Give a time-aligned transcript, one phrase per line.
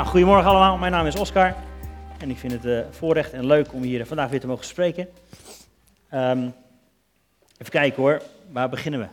[0.00, 0.76] Nou, goedemorgen allemaal.
[0.76, 1.54] Mijn naam is Oscar.
[2.18, 5.08] En ik vind het uh, voorrecht en leuk om hier vandaag weer te mogen spreken.
[6.14, 6.54] Um,
[7.58, 9.06] even kijken hoor, waar beginnen we?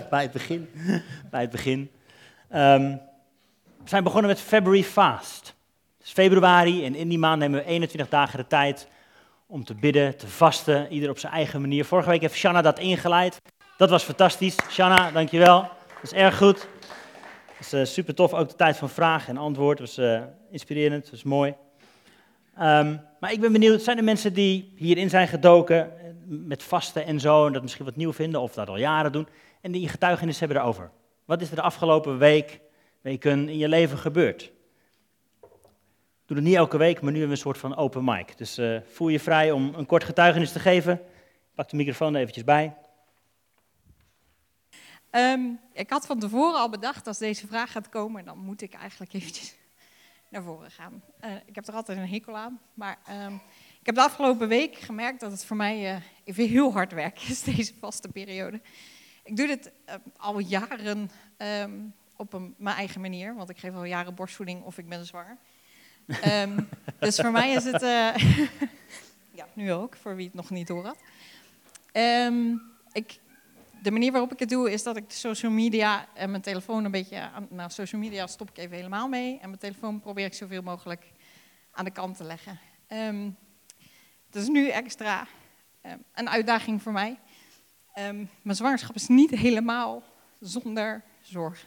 [0.10, 0.70] Bij het begin.
[1.30, 1.90] Bij het begin.
[2.54, 3.00] Um,
[3.82, 5.54] we zijn begonnen met February Fast.
[5.98, 8.88] Het is februari en in die maand nemen we 21 dagen de tijd
[9.46, 11.84] om te bidden, te vasten, ieder op zijn eigen manier.
[11.84, 13.42] Vorige week heeft Shanna dat ingeleid.
[13.76, 14.56] Dat was fantastisch.
[14.70, 15.60] Shanna, dankjewel.
[15.60, 16.66] Dat is erg goed.
[17.72, 19.78] Uh, super tof, ook de tijd van vraag en antwoord.
[19.78, 21.54] Was uh, inspirerend, het was mooi.
[22.58, 27.04] Um, maar ik ben benieuwd, zijn er mensen die hierin zijn gedoken eh, met vasten
[27.04, 29.28] en zo, en dat misschien wat nieuw vinden, of dat al jaren doen,
[29.60, 30.90] en die getuigenis hebben erover?
[31.24, 32.60] Wat is er de afgelopen week,
[33.00, 34.52] weken in je leven gebeurd?
[36.26, 38.38] doe het niet elke week, maar nu hebben we een soort van open mic.
[38.38, 41.00] Dus voel je vrij om een kort getuigenis te geven.
[41.54, 42.74] Pak de microfoon er eventjes bij.
[45.16, 48.74] Um, ik had van tevoren al bedacht, als deze vraag gaat komen, dan moet ik
[48.74, 49.54] eigenlijk eventjes
[50.30, 51.02] naar voren gaan.
[51.24, 53.34] Uh, ik heb er altijd een hekel aan, maar um,
[53.80, 57.20] ik heb de afgelopen week gemerkt dat het voor mij uh, even heel hard werk
[57.20, 58.60] is, deze vaste periode.
[59.24, 63.74] Ik doe dit uh, al jaren um, op een, mijn eigen manier, want ik geef
[63.74, 65.38] al jaren borstvoeding of ik ben zwaar.
[66.26, 67.80] Um, dus voor mij is het,
[69.30, 70.98] ja, nu ook, voor wie het nog niet door had.
[72.92, 73.18] Ik,
[73.84, 76.90] de manier waarop ik het doe is dat ik social media en mijn telefoon een
[76.90, 79.38] beetje, nou social media stop ik even helemaal mee.
[79.40, 81.04] En mijn telefoon probeer ik zoveel mogelijk
[81.70, 82.58] aan de kant te leggen.
[82.88, 83.36] Um,
[84.30, 85.26] dat is nu extra
[86.14, 87.18] een uitdaging voor mij.
[88.42, 90.02] mijn zwangerschap is niet helemaal
[90.40, 91.66] zonder zorg.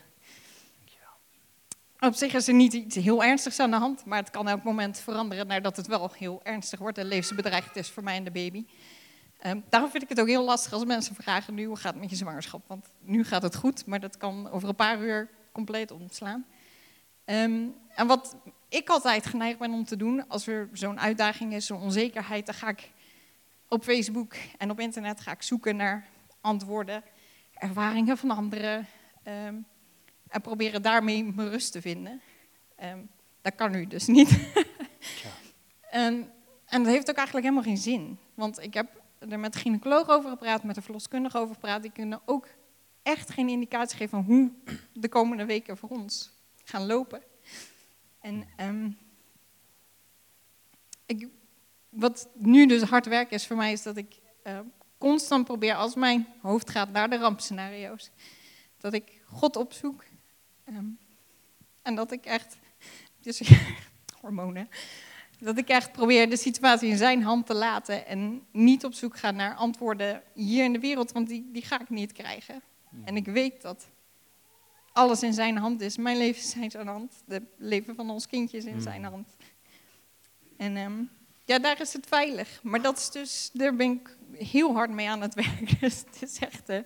[1.99, 4.63] Op zich is er niet iets heel ernstigs aan de hand, maar het kan elk
[4.63, 8.31] moment veranderen nadat het wel heel ernstig wordt en levensbedreigend is voor mij en de
[8.31, 8.65] baby.
[9.45, 12.02] Um, daarom vind ik het ook heel lastig als mensen vragen nu hoe gaat het
[12.02, 12.67] met je zwangerschap.
[12.67, 16.45] Want nu gaat het goed, maar dat kan over een paar uur compleet omslaan.
[17.25, 18.36] Um, en wat
[18.70, 22.55] ik altijd geneigd ben om te doen als er zo'n uitdaging is, zo'n onzekerheid, dan
[22.55, 22.92] ga ik
[23.67, 26.08] op Facebook en op internet ga ik zoeken naar
[26.42, 27.04] antwoorden,
[27.54, 28.87] ervaringen van anderen.
[29.48, 29.65] Um,
[30.27, 32.21] en proberen daarmee mijn rust te vinden.
[33.42, 34.30] Dat kan nu dus niet.
[35.89, 36.31] en,
[36.65, 38.19] en dat heeft ook eigenlijk helemaal geen zin.
[38.33, 41.82] Want ik heb er met de gynaecoloog over gepraat, met de verloskundige over gepraat.
[41.82, 42.48] Die kunnen ook
[43.04, 44.52] echt geen indicatie geven van hoe
[44.94, 46.32] de komende weken voor ons
[46.64, 47.22] gaan lopen.
[48.20, 48.98] En
[51.05, 51.28] ik,
[51.89, 54.60] wat nu dus hard werk is voor mij, is dat ik uh,
[54.98, 58.11] constant probeer, als mijn hoofd gaat naar de rampscenario's,
[58.78, 60.04] dat ik God opzoek
[60.70, 60.99] Um,
[61.82, 62.58] en dat ik echt,
[63.20, 63.42] dus,
[64.22, 64.70] hormonen,
[65.39, 69.17] dat ik echt probeer de situatie in zijn hand te laten en niet op zoek
[69.17, 72.61] ga naar antwoorden hier in de wereld, want die, die ga ik niet krijgen.
[73.03, 73.87] En ik weet dat
[74.93, 75.98] alles in zijn hand is.
[75.98, 77.23] Mijn leven is in zijn hand.
[77.27, 79.36] Het leven van ons kindje is in zijn hand.
[80.58, 81.09] En um,
[81.45, 82.59] ja, daar is het veilig.
[82.64, 85.80] Maar dat is dus, daar ben ik heel hard mee aan het werk.
[85.80, 86.69] Dus het is echt...
[86.69, 86.80] Uh,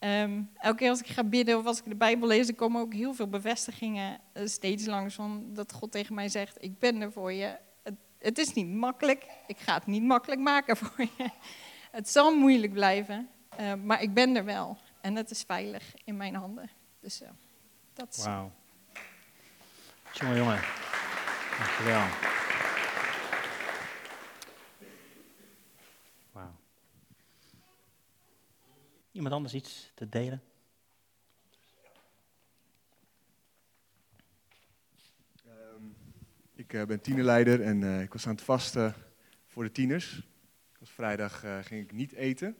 [0.00, 2.94] Um, elke keer als ik ga bidden of als ik de Bijbel lees, komen ook
[2.94, 7.12] heel veel bevestigingen uh, steeds langs van dat God tegen mij zegt: Ik ben er
[7.12, 7.56] voor je.
[8.18, 9.26] Het, is niet makkelijk.
[9.46, 11.30] Ik ga het niet makkelijk maken voor je.
[11.90, 13.28] Het zal moeilijk blijven,
[13.60, 14.76] uh, maar ik ben er wel.
[15.00, 16.70] En het is veilig in mijn handen.
[17.00, 17.28] Dus uh,
[18.10, 18.24] is.
[18.24, 18.50] Wauw.
[20.12, 20.60] Jongen, jongen.
[21.58, 22.37] Dankjewel.
[29.18, 30.42] Iemand anders iets te delen?
[35.46, 35.96] Um,
[36.54, 38.94] ik uh, ben tienerleider en uh, ik was aan het vasten
[39.46, 40.22] voor de tieners.
[40.78, 42.56] Was vrijdag uh, ging ik niet eten,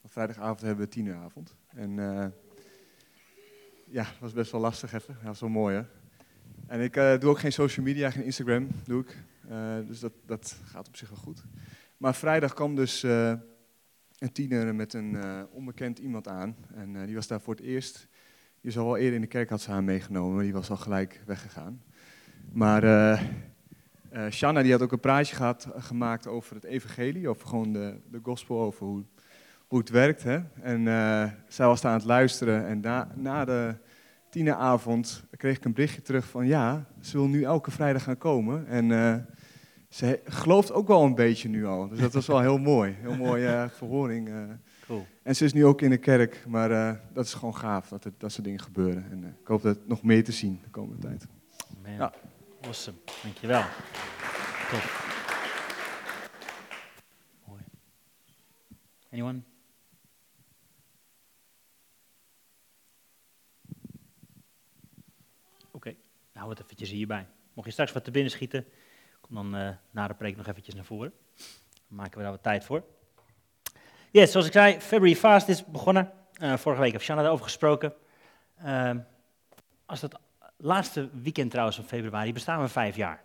[0.00, 1.56] want vrijdagavond hebben we tieneravond.
[1.68, 1.94] En
[3.84, 5.14] ja, dat was best wel lastig even.
[5.14, 5.84] Dat was wel mooi hè.
[6.66, 9.16] En ik doe ook geen social media, geen Instagram doe ik.
[9.86, 11.42] dus dat, dat gaat op zich wel goed.
[11.96, 13.04] Maar vrijdag kwam dus
[14.18, 16.56] een tiener met een uh, onbekend iemand aan.
[16.74, 18.08] En uh, die was daar voor het eerst.
[18.60, 20.76] Die was al eerder in de kerk had ze haar meegenomen, maar die was al
[20.76, 21.82] gelijk weggegaan.
[22.52, 23.20] Maar uh,
[24.30, 28.20] Shanna die had ook een praatje gehad, gemaakt over het evangelie, over gewoon de, de
[28.22, 29.04] gospel, over hoe,
[29.66, 30.22] hoe het werkt.
[30.22, 30.40] Hè?
[30.62, 30.84] En
[31.48, 33.74] zij was daar aan het luisteren en na, na de
[34.30, 38.66] tieneravond kreeg ik een berichtje terug van ja, ze wil nu elke vrijdag gaan komen.
[38.66, 38.90] En
[39.88, 41.88] ze gelooft ook wel een beetje nu al.
[41.88, 42.96] Dus dat was wel heel mooi.
[43.00, 44.28] Heel mooie uh, verhoring.
[44.28, 44.50] Uh.
[44.86, 45.06] Cool.
[45.22, 48.04] En ze is nu ook in de kerk, maar uh, dat is gewoon gaaf dat,
[48.04, 49.10] het, dat soort dingen gebeuren.
[49.10, 51.26] En ik hoop dat nog meer te zien de komende tijd.
[51.82, 51.92] Man.
[51.92, 52.12] Ja.
[52.60, 53.62] Awesome, dankjewel.
[54.70, 55.04] Top.
[57.44, 57.62] Mooi.
[59.12, 59.40] Anyone?
[65.66, 65.88] Oké.
[65.88, 65.96] Okay.
[66.32, 67.26] hou het eventjes hierbij.
[67.52, 68.66] Mocht je straks wat te binnen schieten,
[69.28, 71.12] dan uh, na de preek nog eventjes naar voren.
[71.88, 72.82] Dan maken we daar wat tijd voor.
[74.10, 76.10] Yes, zoals ik zei, February Fast is begonnen.
[76.42, 77.92] Uh, vorige week heeft Shanna daarover gesproken.
[78.64, 78.90] Uh,
[79.86, 80.14] als het
[80.56, 83.22] laatste weekend trouwens van februari bestaan we vijf jaar.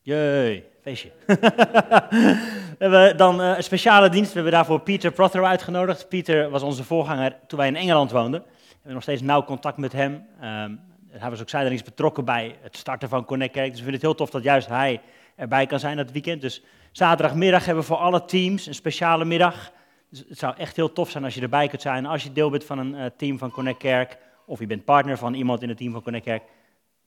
[0.00, 1.10] Jee, feestje.
[1.26, 4.28] we hebben dan uh, een speciale dienst.
[4.28, 6.08] We hebben daarvoor Peter Prothero uitgenodigd.
[6.08, 8.40] Pieter was onze voorganger toen wij in Engeland woonden.
[8.40, 10.26] We hebben nog steeds nauw contact met hem.
[10.42, 10.80] Um,
[11.10, 13.54] hij was ook zijdelings betrokken bij het starten van Connect.
[13.54, 15.00] Dus we vinden het heel tof dat juist hij
[15.36, 16.40] erbij kan zijn dat weekend.
[16.40, 19.72] Dus zaterdagmiddag hebben we voor alle teams een speciale middag.
[20.10, 22.06] Dus het zou echt heel tof zijn als je erbij kunt zijn.
[22.06, 25.18] Als je deel bent van een uh, team van Connect Kerk, of je bent partner
[25.18, 26.42] van iemand in het team van Connect Kerk,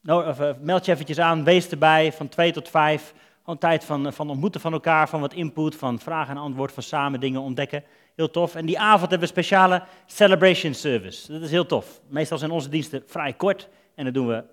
[0.02, 3.14] nou, of, uh, meld je eventjes aan, wees erbij van 2 tot 5.
[3.40, 6.84] Gewoon tijd van, van ontmoeten van elkaar, van wat input, van vraag en antwoord, van
[6.84, 7.84] samen dingen ontdekken.
[8.16, 8.56] Heel tof.
[8.56, 11.32] En die avond hebben we speciale celebration service.
[11.32, 12.02] Dat is heel tof.
[12.08, 14.44] Meestal zijn onze diensten vrij kort en dat doen we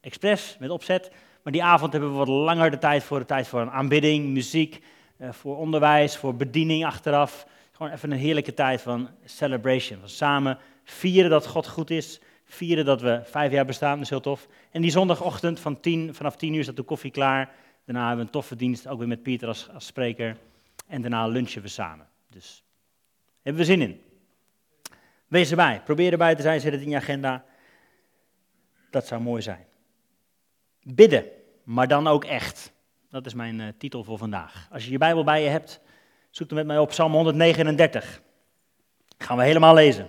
[0.00, 1.10] expres, met opzet.
[1.44, 4.26] Maar die avond hebben we wat langer de tijd voor, de tijd voor een aanbidding,
[4.26, 4.82] muziek,
[5.16, 7.46] uh, voor onderwijs, voor bediening achteraf.
[7.72, 10.00] Gewoon even een heerlijke tijd van celebration.
[10.00, 12.20] Van samen vieren dat God goed is.
[12.44, 14.48] Vieren dat we vijf jaar bestaan, dat is heel tof.
[14.70, 17.50] En die zondagochtend van tien, vanaf tien uur staat de koffie klaar.
[17.84, 20.36] Daarna hebben we een toffe dienst, ook weer met Pieter als spreker.
[20.86, 22.06] En daarna lunchen we samen.
[22.30, 22.64] Dus
[23.42, 24.00] hebben we zin in.
[25.26, 25.82] Wees erbij.
[25.84, 27.44] Probeer erbij te zijn, zet het in je agenda.
[28.90, 29.66] Dat zou mooi zijn.
[30.84, 31.24] Bidden,
[31.62, 32.72] maar dan ook echt.
[33.10, 34.68] Dat is mijn uh, titel voor vandaag.
[34.70, 35.80] Als je je Bijbel bij je hebt,
[36.30, 38.22] zoek dan met mij op Psalm 139.
[39.18, 40.08] Gaan we helemaal lezen.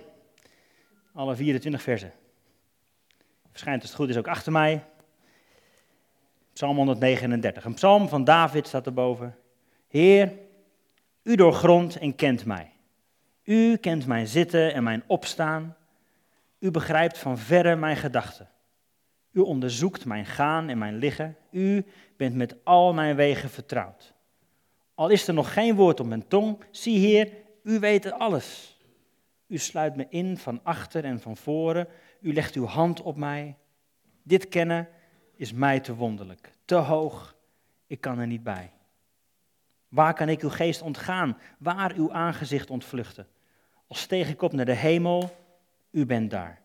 [1.14, 2.12] Alle 24 versen.
[3.50, 4.84] Verschijnt als het goed is ook achter mij.
[6.52, 7.64] Psalm 139.
[7.64, 9.36] Een psalm van David staat erboven.
[9.88, 10.32] Heer,
[11.22, 12.72] u doorgrondt en kent mij.
[13.44, 15.76] U kent mijn zitten en mijn opstaan.
[16.58, 18.48] U begrijpt van verre mijn gedachten.
[19.36, 21.36] U onderzoekt mijn gaan en mijn liggen.
[21.50, 21.84] U
[22.16, 24.14] bent met al mijn wegen vertrouwd.
[24.94, 28.78] Al is er nog geen woord op mijn tong, zie Heer, u weet alles.
[29.46, 31.88] U sluit me in van achter en van voren.
[32.20, 33.56] U legt uw hand op mij.
[34.22, 34.88] Dit kennen
[35.34, 37.36] is mij te wonderlijk, te hoog.
[37.86, 38.72] Ik kan er niet bij.
[39.88, 41.38] Waar kan ik uw geest ontgaan?
[41.58, 43.26] Waar uw aangezicht ontvluchten?
[43.86, 45.36] Als steeg ik op naar de hemel,
[45.90, 46.64] u bent daar.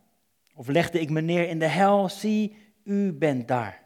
[0.61, 3.81] Of legde ik me neer in de hel, zie, u bent daar.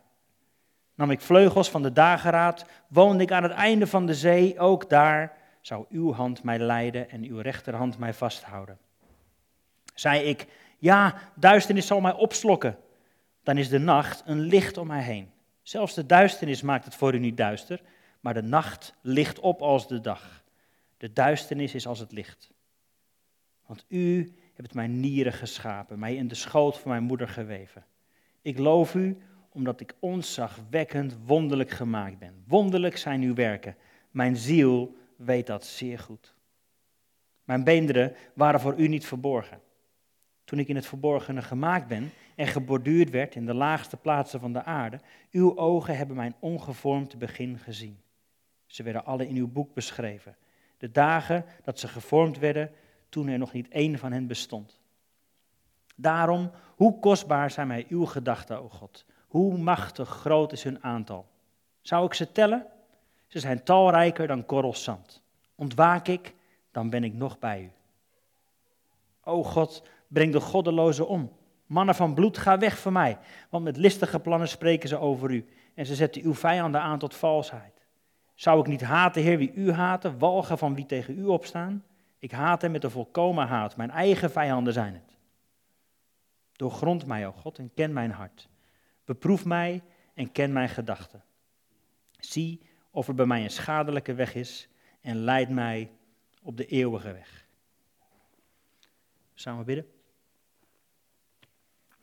[0.95, 4.89] Nam ik vleugels van de dageraad, woonde ik aan het einde van de zee, ook
[4.89, 8.77] daar zou uw hand mij leiden en uw rechterhand mij vasthouden.
[9.93, 10.45] Zei ik,
[10.77, 12.77] ja, duisternis zal mij opslokken,
[13.43, 15.31] dan is de nacht een licht om mij heen.
[15.61, 17.81] Zelfs de duisternis maakt het voor u niet duister,
[18.19, 20.43] maar de nacht licht op als de dag.
[20.97, 22.51] De duisternis is als het licht.
[23.65, 27.85] Want u hebt mijn nieren geschapen, mij in de schoot van mijn moeder geweven.
[28.41, 29.17] Ik loof u
[29.49, 32.43] omdat ik onzagwekkend wonderlijk gemaakt ben.
[32.47, 33.75] Wonderlijk zijn uw werken.
[34.11, 36.35] Mijn ziel weet dat zeer goed.
[37.43, 39.59] Mijn beenderen waren voor u niet verborgen.
[40.43, 44.53] Toen ik in het verborgene gemaakt ben en geborduurd werd in de laagste plaatsen van
[44.53, 44.99] de aarde,
[45.31, 47.99] uw ogen hebben mijn ongevormd begin gezien.
[48.65, 50.35] Ze werden alle in uw boek beschreven.
[50.77, 52.71] De dagen dat ze gevormd werden,
[53.15, 54.79] toen er nog niet één van hen bestond.
[55.95, 59.05] Daarom, hoe kostbaar zijn mij uw gedachten, o God.
[59.27, 61.25] Hoe machtig groot is hun aantal.
[61.81, 62.65] Zou ik ze tellen?
[63.27, 65.21] Ze zijn talrijker dan korrels zand.
[65.55, 66.33] Ontwaak ik,
[66.71, 67.71] dan ben ik nog bij u.
[69.23, 71.31] O God, breng de goddelozen om.
[71.65, 73.17] Mannen van bloed, ga weg van mij,
[73.49, 75.45] want met listige plannen spreken ze over u.
[75.73, 77.85] En ze zetten uw vijanden aan tot valsheid.
[78.33, 81.83] Zou ik niet haten, Heer, wie u haten, walgen van wie tegen u opstaan?
[82.25, 83.75] Ik haat hem met een volkomen haat.
[83.75, 85.17] Mijn eigen vijanden zijn het.
[86.51, 88.49] Doorgrond mij, o God, en ken mijn hart.
[89.03, 91.23] Beproef mij en ken mijn gedachten.
[92.19, 94.67] Zie of er bij mij een schadelijke weg is
[95.01, 95.91] en leid mij
[96.41, 97.47] op de eeuwige weg.
[99.33, 99.87] Samen bidden.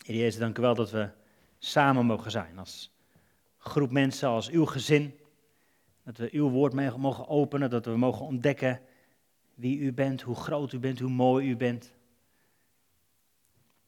[0.05, 1.11] Heer Jezus, dank u wel dat we
[1.59, 2.91] samen mogen zijn als
[3.59, 5.19] groep mensen, als uw gezin.
[6.05, 8.81] Dat we uw woord mogen openen, dat we mogen ontdekken
[9.55, 11.93] wie u bent, hoe groot u bent, hoe mooi u bent.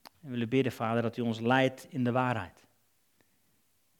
[0.02, 2.64] En we willen bidden, Vader, dat u ons leidt in de waarheid.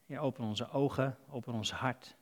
[0.07, 2.17] Ja, open onze ogen, open ons hart.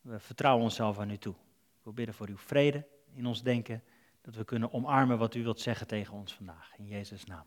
[0.00, 1.34] We vertrouwen onszelf aan u toe.
[1.82, 3.82] We bidden voor uw vrede in ons denken,
[4.20, 6.72] dat we kunnen omarmen wat u wilt zeggen tegen ons vandaag.
[6.76, 7.46] In Jezus' naam.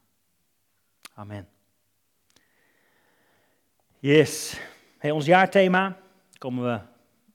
[1.14, 1.50] Amen.
[4.00, 4.60] Yes.
[4.98, 6.80] Hey, ons jaarthema, daar komen we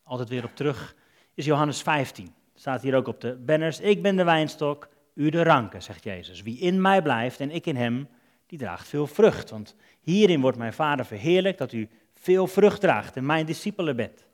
[0.02, 0.96] altijd weer op terug,
[1.34, 2.34] is Johannes 15.
[2.58, 3.80] Staat hier ook op de banners.
[3.80, 6.42] Ik ben de wijnstok, u de ranken, zegt Jezus.
[6.42, 8.08] Wie in mij blijft en ik in hem,
[8.46, 9.50] die draagt veel vrucht.
[9.50, 14.26] Want hierin wordt mijn Vader verheerlijk dat u veel vrucht draagt en mijn discipelen bent.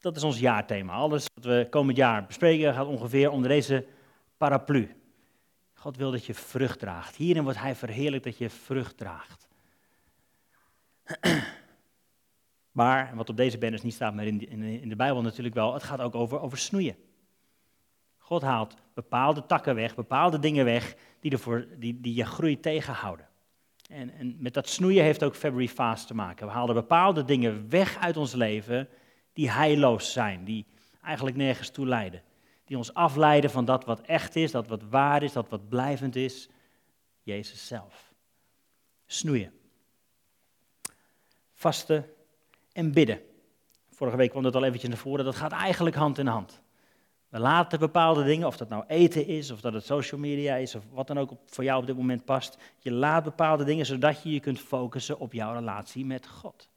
[0.00, 0.92] Dat is ons jaarthema.
[0.92, 3.86] Alles wat we komend jaar bespreken gaat ongeveer onder deze
[4.36, 4.96] paraplu.
[5.74, 7.16] God wil dat je vrucht draagt.
[7.16, 9.48] Hierin wordt Hij verheerlijk dat je vrucht draagt.
[12.74, 15.74] Maar, wat op deze banners niet staat, maar in, in, in de Bijbel natuurlijk wel,
[15.74, 16.96] het gaat ook over, over snoeien.
[18.18, 23.28] God haalt bepaalde takken weg, bepaalde dingen weg die, ervoor, die, die je groei tegenhouden.
[23.90, 26.46] En, en met dat snoeien heeft ook February Fast te maken.
[26.46, 28.88] We halen bepaalde dingen weg uit ons leven
[29.32, 30.66] die heilloos zijn, die
[31.02, 32.22] eigenlijk nergens toe leiden.
[32.64, 36.16] Die ons afleiden van dat wat echt is, dat wat waar is, dat wat blijvend
[36.16, 36.48] is.
[37.22, 38.12] Jezus zelf.
[39.06, 39.52] Snoeien.
[41.52, 42.13] Vasten
[42.74, 43.20] en bidden.
[43.90, 46.62] Vorige week kwam het al eventjes naar voren, dat gaat eigenlijk hand in hand.
[47.28, 50.74] We laten bepaalde dingen, of dat nou eten is, of dat het social media is,
[50.74, 52.58] of wat dan ook voor jou op dit moment past.
[52.78, 56.68] Je laat bepaalde dingen zodat je je kunt focussen op jouw relatie met God.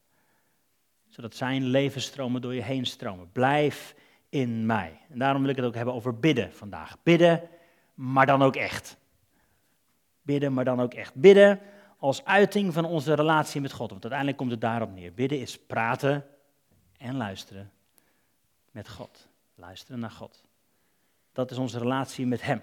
[1.08, 3.32] Zodat zijn levensstromen door je heen stromen.
[3.32, 3.94] Blijf
[4.28, 5.00] in mij.
[5.08, 6.96] En daarom wil ik het ook hebben over bidden vandaag.
[7.02, 7.42] Bidden,
[7.94, 8.96] maar dan ook echt.
[10.22, 11.14] Bidden, maar dan ook echt.
[11.14, 11.60] Bidden
[11.98, 13.90] als uiting van onze relatie met God.
[13.90, 15.14] Want uiteindelijk komt het daarop neer.
[15.14, 16.26] Bidden is praten
[16.96, 17.70] en luisteren
[18.70, 19.28] met God.
[19.54, 20.44] Luisteren naar God.
[21.32, 22.62] Dat is onze relatie met Hem.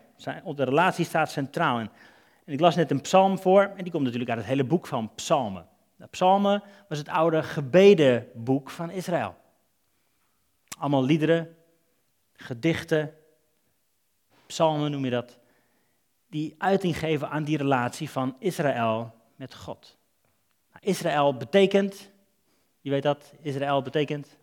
[0.55, 1.79] De relatie staat centraal.
[1.79, 1.91] En,
[2.45, 5.13] ik las net een psalm voor, en die komt natuurlijk uit het hele boek van
[5.15, 5.67] psalmen.
[5.95, 9.35] De psalmen was het oude gebedenboek van Israël.
[10.77, 11.55] Allemaal liederen,
[12.33, 13.13] gedichten,
[14.45, 15.39] psalmen noem je dat,
[16.29, 19.97] die uiting geven aan die relatie van Israël met God.
[20.71, 22.09] Nou, Israël betekent,
[22.81, 24.37] je weet dat, Israël betekent,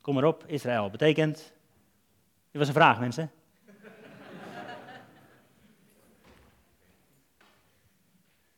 [0.00, 1.36] kom maar op, Israël betekent,
[2.50, 3.30] dit was een vraag mensen.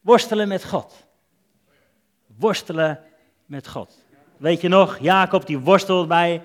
[0.01, 1.07] Worstelen met God.
[2.27, 3.05] Worstelen
[3.47, 4.05] met God.
[4.37, 6.43] Weet je nog, Jacob die worstelt bij.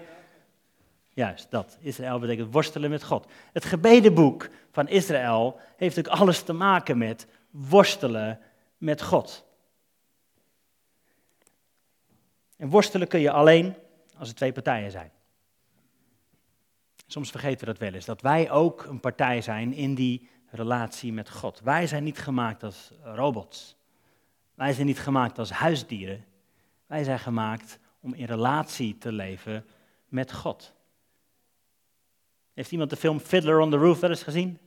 [1.10, 1.78] Juist, dat.
[1.82, 3.32] Israël betekent worstelen met God.
[3.54, 8.40] Het gebedenboek van Israël heeft ook alles te maken met worstelen
[8.78, 9.46] met God.
[12.58, 13.76] En worstelen kun je alleen
[14.18, 15.12] als er twee partijen zijn.
[17.08, 21.14] Soms vergeten we dat wel eens, dat wij ook een partij zijn in die relatie
[21.14, 21.60] met God.
[21.64, 23.76] Wij zijn niet gemaakt als robots.
[24.54, 26.26] Wij zijn niet gemaakt als huisdieren.
[26.86, 29.66] Wij zijn gemaakt om in relatie te leven
[30.08, 30.74] met God.
[32.54, 34.60] Heeft iemand de film Fiddler on the Roof wel eens gezien?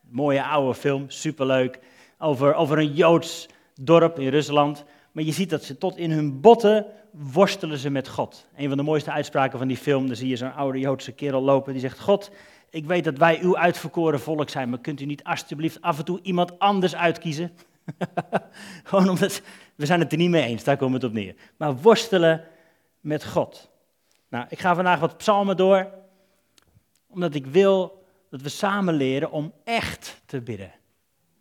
[0.00, 1.80] Mooie oude film, superleuk
[2.20, 4.84] over, over een Joods dorp in Rusland.
[5.12, 8.46] Maar je ziet dat ze tot in hun botten worstelen ze met God.
[8.56, 11.42] Een van de mooiste uitspraken van die film, dan zie je zo'n oude Joodse kerel
[11.42, 12.30] lopen die zegt, God,
[12.70, 16.04] ik weet dat wij uw uitverkoren volk zijn, maar kunt u niet alsjeblieft af en
[16.04, 17.52] toe iemand anders uitkiezen?
[18.84, 19.42] Gewoon omdat,
[19.74, 21.34] we zijn het er niet mee eens, daar komt het op neer.
[21.56, 22.44] Maar worstelen
[23.00, 23.70] met God.
[24.28, 25.88] Nou, ik ga vandaag wat psalmen door,
[27.06, 30.72] omdat ik wil dat we samen leren om echt te bidden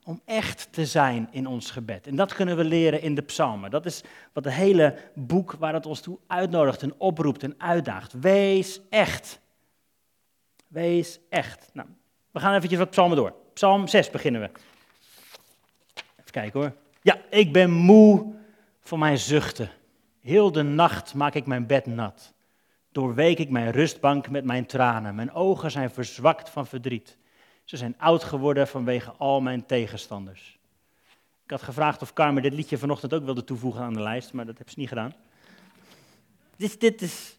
[0.09, 2.07] om echt te zijn in ons gebed.
[2.07, 3.71] En dat kunnen we leren in de psalmen.
[3.71, 8.13] Dat is wat het hele boek waar het ons toe uitnodigt en oproept en uitdaagt.
[8.13, 9.39] Wees echt.
[10.67, 11.69] Wees echt.
[11.73, 11.87] Nou,
[12.31, 13.33] we gaan eventjes wat psalmen door.
[13.53, 14.49] Psalm 6 beginnen we.
[16.19, 16.73] Even kijken hoor.
[17.01, 18.33] Ja, ik ben moe
[18.79, 19.69] van mijn zuchten.
[20.21, 22.33] Heel de nacht maak ik mijn bed nat.
[22.91, 25.15] Doorweek ik mijn rustbank met mijn tranen.
[25.15, 27.17] Mijn ogen zijn verzwakt van verdriet.
[27.69, 30.59] Ze zijn oud geworden vanwege al mijn tegenstanders.
[31.43, 34.45] Ik had gevraagd of Carmen dit liedje vanochtend ook wilde toevoegen aan de lijst, maar
[34.45, 35.13] dat heeft ze niet gedaan.
[36.55, 37.37] Dit, dit is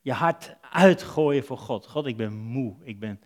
[0.00, 1.86] je hart uitgooien voor God.
[1.86, 2.74] God, ik ben moe.
[2.82, 3.20] Ik ben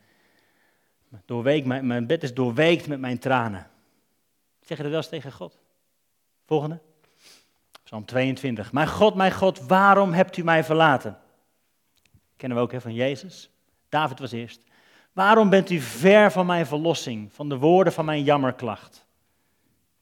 [1.24, 3.70] doorweekt, mijn, mijn bed is doorweekt met mijn tranen.
[4.60, 5.58] Zeg je dat wel eens tegen God?
[6.46, 6.80] Volgende.
[7.82, 8.72] Psalm 22.
[8.72, 11.18] Mijn God, mijn God, waarom hebt u mij verlaten?
[12.36, 13.50] Kennen we ook hè, van Jezus.
[13.88, 14.70] David was eerst.
[15.12, 19.06] Waarom bent u ver van mijn verlossing, van de woorden van mijn jammerklacht?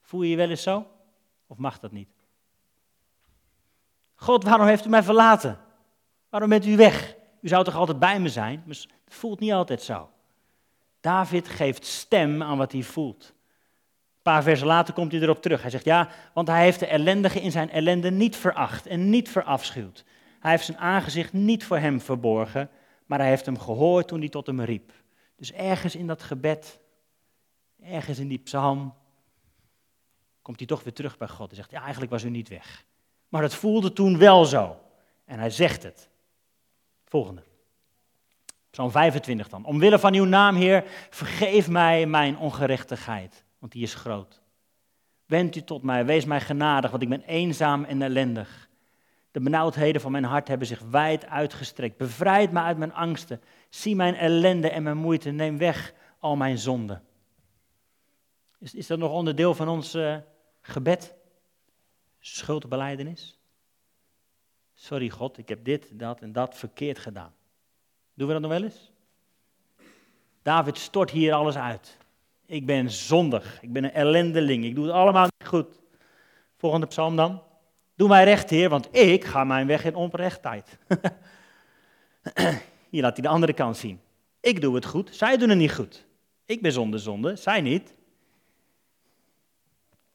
[0.02, 0.86] Voel je je wel eens zo?
[1.46, 2.08] Of mag dat niet?
[4.14, 5.58] God, waarom heeft u mij verlaten?
[6.28, 7.14] Waarom bent u weg?
[7.40, 8.62] U zou toch altijd bij me zijn?
[8.66, 10.10] Maar het voelt niet altijd zo.
[11.00, 13.34] David geeft stem aan wat hij voelt.
[14.16, 15.62] Een paar versen later komt hij erop terug.
[15.62, 19.28] Hij zegt ja, want hij heeft de ellendige in zijn ellende niet veracht en niet
[19.28, 20.04] verafschuwd.
[20.40, 22.70] Hij heeft zijn aangezicht niet voor hem verborgen,
[23.06, 24.92] maar hij heeft hem gehoord toen hij tot hem riep.
[25.40, 26.80] Dus ergens in dat gebed,
[27.82, 28.94] ergens in die psalm,
[30.42, 31.46] komt hij toch weer terug bij God.
[31.46, 32.84] Hij zegt, ja, eigenlijk was u niet weg.
[33.28, 34.80] Maar het voelde toen wel zo.
[35.24, 36.08] En hij zegt het.
[37.04, 37.42] Volgende.
[38.70, 39.64] Psalm 25 dan.
[39.64, 44.40] Omwille van uw naam, Heer, vergeef mij mijn ongerechtigheid, want die is groot.
[45.26, 48.68] Wend u tot mij, wees mij genadig, want ik ben eenzaam en ellendig.
[49.30, 51.96] De benauwdheden van mijn hart hebben zich wijd uitgestrekt.
[51.96, 53.40] Bevrijd me uit mijn angsten.
[53.68, 55.30] Zie mijn ellende en mijn moeite.
[55.30, 57.02] Neem weg al mijn zonden.
[58.58, 60.16] Is, is dat nog onderdeel van ons uh,
[60.60, 61.14] gebed?
[62.18, 63.38] Schuldbeleidenis?
[64.74, 67.32] Sorry God, ik heb dit, dat en dat verkeerd gedaan.
[68.14, 68.92] Doen we dat nog wel eens?
[70.42, 71.96] David stort hier alles uit.
[72.46, 75.80] Ik ben zondig, ik ben een ellendeling, ik doe het allemaal niet goed.
[76.56, 77.42] Volgende psalm dan.
[78.00, 80.78] Doe mij recht, Heer, want ik ga mijn weg in onrechtheid.
[82.90, 84.00] Hier laat hij de andere kant zien.
[84.40, 86.06] Ik doe het goed, zij doen het niet goed.
[86.44, 87.94] Ik ben zonder zonde, zij niet.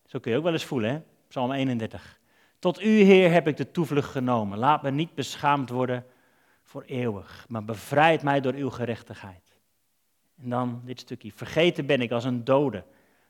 [0.06, 1.02] Zo kun je ook wel eens voelen, hè?
[1.28, 2.20] Psalm 31.
[2.60, 4.58] Tot u, Heer, heb ik de toevlucht genomen.
[4.58, 6.06] Laat me niet beschaamd worden
[6.64, 9.60] voor eeuwig, maar bevrijd mij door uw gerechtigheid.
[10.42, 11.32] En dan dit stukje.
[11.32, 12.84] Vergeten ben ik als een dode,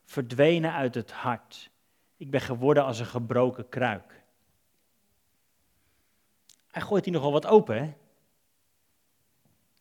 [0.04, 1.70] verdwenen uit het hart.
[2.16, 4.24] Ik ben geworden als een gebroken kruik.
[6.76, 7.94] Hij gooit hier nogal wat open, hè?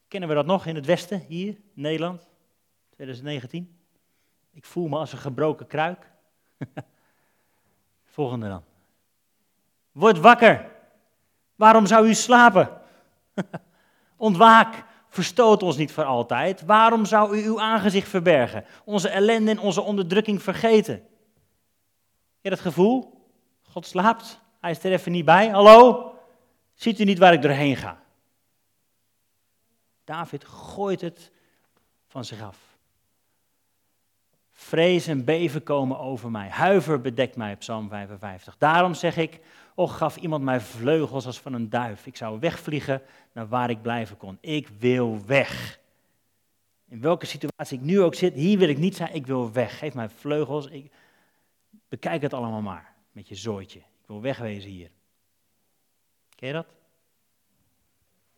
[0.08, 2.30] Kennen we dat nog in het Westen, hier, Nederland,
[2.90, 3.78] 2019?
[4.52, 6.12] Ik voel me als een gebroken kruik.
[8.04, 8.64] Volgende dan.
[9.92, 10.72] Word wakker.
[11.56, 12.82] Waarom zou u slapen?
[14.16, 14.84] Ontwaak.
[15.08, 16.62] Verstoot ons niet voor altijd.
[16.62, 18.66] Waarom zou u uw aangezicht verbergen?
[18.86, 21.08] Onze ellende en onze onderdrukking vergeten.
[22.42, 23.28] Je dat gevoel?
[23.64, 24.40] God slaapt.
[24.60, 25.50] Hij is er even niet bij.
[25.50, 26.14] Hallo?
[26.76, 28.04] Ziet u niet waar ik doorheen ga?
[30.04, 31.32] David gooit het
[32.08, 32.58] van zich af.
[34.52, 36.50] Vrees en beven komen over mij.
[36.50, 38.58] Huiver bedekt mij, Psalm 55.
[38.58, 39.40] Daarom zeg ik,
[39.76, 42.06] och gaf iemand mij vleugels als van een duif.
[42.06, 43.02] Ik zou wegvliegen
[43.32, 44.38] naar waar ik blijven kon.
[44.42, 45.80] Ik wil weg.
[46.90, 49.78] In welke situatie ik nu ook zit, hier wil ik niet zijn, ik wil weg.
[49.78, 50.68] Geef mij vleugels.
[50.68, 50.92] Ik...
[51.90, 53.80] Bekijk het allemaal maar met je zooitje.
[53.80, 54.90] Ik wil wegwezen hier.
[56.54, 56.68] Dat?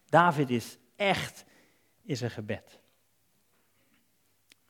[0.06, 1.46] David is echt
[2.02, 2.80] is een gebed.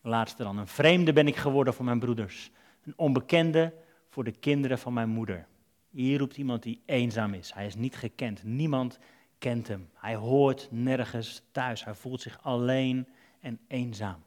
[0.01, 0.57] Laatste dan.
[0.57, 2.51] Een vreemde ben ik geworden voor mijn broeders.
[2.83, 3.73] Een onbekende
[4.09, 5.47] voor de kinderen van mijn moeder.
[5.89, 7.53] Hier roept iemand die eenzaam is.
[7.53, 8.43] Hij is niet gekend.
[8.43, 8.99] Niemand
[9.37, 9.89] kent hem.
[9.93, 11.83] Hij hoort nergens thuis.
[11.83, 13.07] Hij voelt zich alleen
[13.39, 14.23] en eenzaam.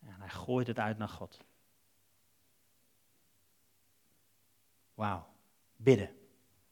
[0.00, 1.38] En hij gooit het uit naar God.
[4.94, 5.26] Wauw.
[5.76, 6.23] Bidden.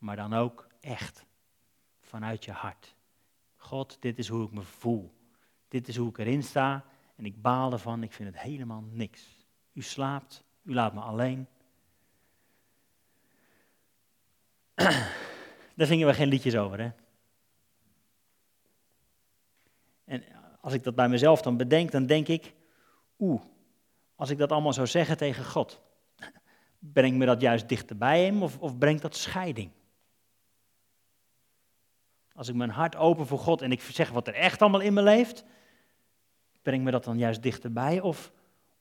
[0.03, 1.27] Maar dan ook echt.
[2.01, 2.95] Vanuit je hart.
[3.57, 5.15] God, dit is hoe ik me voel.
[5.69, 6.85] Dit is hoe ik erin sta.
[7.17, 9.47] En ik baal ervan, ik vind het helemaal niks.
[9.73, 11.47] U slaapt, u laat me alleen.
[15.77, 16.91] Daar zingen we geen liedjes over, hè?
[20.05, 20.25] En
[20.61, 22.55] als ik dat bij mezelf dan bedenk, dan denk ik,
[23.19, 23.43] oeh,
[24.15, 25.83] als ik dat allemaal zou zeggen tegen God,
[26.79, 29.71] brengt me dat juist dichter bij Hem of, of brengt dat scheiding?
[32.43, 34.93] Als ik mijn hart open voor God en ik zeg wat er echt allemaal in
[34.93, 35.45] me leeft,
[36.63, 38.01] brengt me dat dan juist dichterbij?
[38.01, 38.33] Of,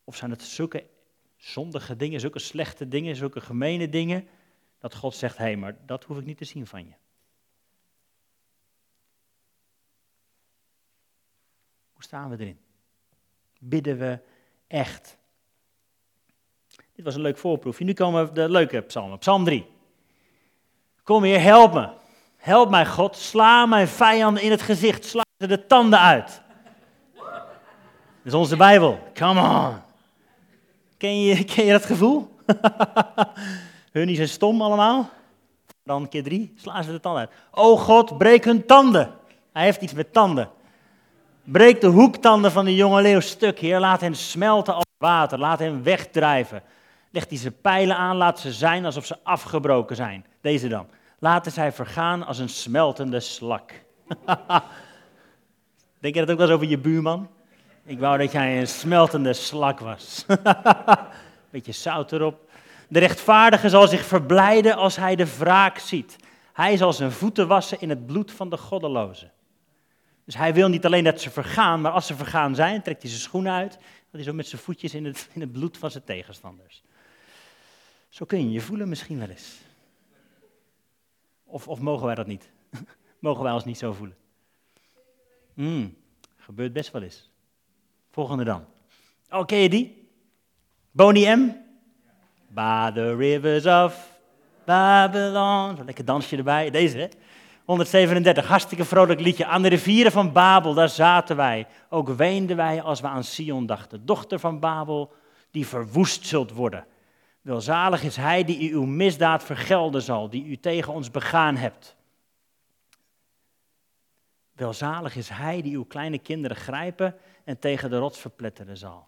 [0.04, 0.88] of zijn het zulke
[1.36, 4.28] zondige dingen, zulke slechte dingen, zulke gemene dingen,
[4.80, 6.94] dat God zegt, hé, hey, maar dat hoef ik niet te zien van je.
[11.94, 12.60] Hoe staan we erin?
[13.60, 14.20] Bidden we
[14.68, 15.18] echt?
[16.94, 17.86] Dit was een leuk voorproefje.
[17.86, 19.18] Nu komen de leuke psalmen.
[19.18, 19.68] Psalm 3.
[21.04, 22.00] Kom hier, help me.
[22.42, 23.16] Help mij, God.
[23.16, 25.06] Sla mijn vijanden in het gezicht.
[25.06, 26.42] Sla ze de tanden uit.
[27.16, 27.24] Dat
[28.24, 29.00] is onze Bijbel.
[29.14, 29.76] Come on.
[30.98, 32.36] Ken je, ken je dat gevoel?
[33.92, 35.10] Hun zijn stom allemaal.
[35.84, 37.32] Dan keer drie, slaan ze de tanden uit.
[37.52, 39.12] Oh God, breek hun tanden.
[39.54, 40.50] Hij heeft iets met tanden.
[41.44, 43.80] Breek de hoektanden van de jonge leeuw stuk, Heer.
[43.80, 45.40] Laat hen smelten als water.
[45.40, 46.64] Laat hen wegdrijven.
[47.12, 50.26] Leg die ze pijlen aan, laat ze zijn alsof ze afgebroken zijn.
[50.42, 50.88] Deze dan.
[51.24, 53.72] Laten zij vergaan als een smeltende slak.
[56.00, 57.30] Denk je dat ook wel eens over je buurman?
[57.84, 60.26] Ik wou dat jij een smeltende slak was.
[61.52, 62.50] Beetje zout erop.
[62.88, 66.16] De rechtvaardige zal zich verblijden als hij de wraak ziet.
[66.54, 69.32] Hij zal zijn voeten wassen in het bloed van de goddelozen.
[70.26, 73.10] Dus hij wil niet alleen dat ze vergaan, maar als ze vergaan zijn, trekt hij
[73.10, 73.72] zijn schoenen uit.
[73.72, 73.82] Dat
[74.12, 76.84] hij zo met zijn voetjes in het, in het bloed van zijn tegenstanders.
[78.10, 79.70] Zo kun je je voelen misschien wel eens.
[81.52, 82.52] Of, of mogen wij dat niet?
[83.20, 84.18] mogen wij ons niet zo voelen?
[85.54, 85.98] Hmm,
[86.38, 87.30] gebeurt best wel eens.
[88.12, 88.66] Volgende dan.
[89.30, 90.10] Oh, ken je die?
[90.92, 91.56] Bonnie M.
[92.48, 94.20] By the rivers of
[94.66, 95.86] Babylon.
[95.86, 96.70] Lekker dansje erbij.
[96.70, 97.08] Deze, hè?
[97.66, 99.46] 137, hartstikke vrolijk liedje.
[99.46, 101.68] Aan de rivieren van Babel, daar zaten wij.
[101.90, 104.06] Ook weenden wij als we aan Sion dachten.
[104.06, 105.14] Dochter van Babel,
[105.52, 106.86] die verwoest zult worden.
[107.42, 111.96] Welzalig is hij die uw misdaad vergelden zal, die u tegen ons begaan hebt.
[114.52, 119.08] Welzalig is hij die uw kleine kinderen grijpen en tegen de rots verpletteren zal.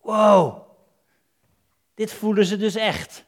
[0.00, 0.70] Wow,
[1.94, 3.24] dit voelen ze dus echt.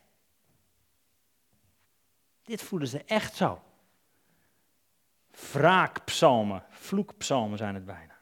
[2.43, 3.63] Dit voelen ze echt zo.
[5.53, 8.17] Wraakpsalmen, vloekpsalmen zijn het bijna.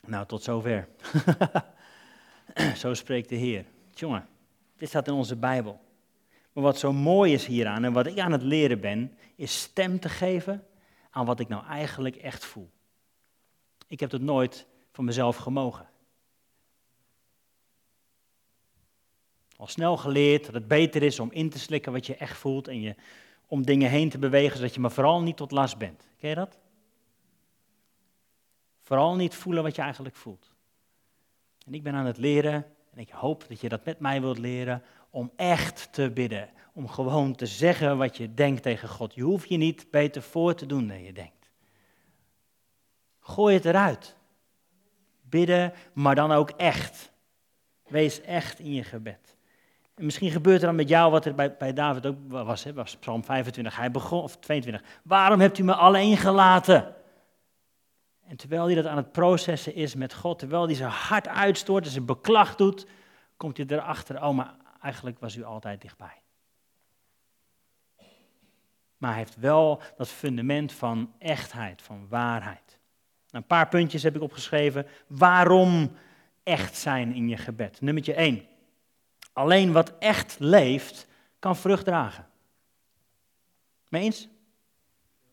[0.00, 0.88] Nou, tot zover.
[2.76, 3.64] zo spreekt de Heer.
[3.94, 4.28] Jongen,
[4.76, 5.80] dit staat in onze Bijbel.
[6.52, 10.00] Maar wat zo mooi is hieraan en wat ik aan het leren ben, is stem
[10.00, 10.66] te geven
[11.10, 12.70] aan wat ik nou eigenlijk echt voel.
[13.88, 15.88] Ik heb het nooit van mezelf gemogen.
[19.56, 22.68] Al snel geleerd dat het beter is om in te slikken wat je echt voelt
[22.68, 22.94] en je
[23.46, 26.08] om dingen heen te bewegen, zodat je maar vooral niet tot last bent.
[26.18, 26.58] Ken je dat?
[28.80, 30.53] Vooral niet voelen wat je eigenlijk voelt.
[31.64, 34.38] En ik ben aan het leren, en ik hoop dat je dat met mij wilt
[34.38, 36.48] leren, om echt te bidden.
[36.72, 39.14] Om gewoon te zeggen wat je denkt tegen God.
[39.14, 41.50] Je hoeft je niet beter voor te doen dan je denkt.
[43.20, 44.16] Gooi het eruit.
[45.22, 47.12] Bidden, maar dan ook echt.
[47.86, 49.36] Wees echt in je gebed.
[49.94, 52.72] En misschien gebeurt er dan met jou wat er bij, bij David ook was, hè,
[52.72, 53.76] was Psalm 25.
[53.76, 54.88] Hij begon, of 22.
[55.02, 56.94] Waarom hebt u me alleen gelaten?
[58.26, 61.84] En terwijl hij dat aan het processen is met God, terwijl hij zijn hart uitstoort
[61.84, 62.86] en zijn beklag doet,
[63.36, 66.22] komt hij erachter, oh, maar eigenlijk was u altijd dichtbij.
[68.96, 72.78] Maar hij heeft wel dat fundament van echtheid, van waarheid.
[73.30, 74.86] Nou, een paar puntjes heb ik opgeschreven.
[75.06, 75.96] Waarom
[76.42, 77.80] echt zijn in je gebed?
[77.80, 78.46] Nummertje 1.
[79.32, 81.06] Alleen wat echt leeft,
[81.38, 82.26] kan vrucht dragen.
[83.88, 84.28] Meens?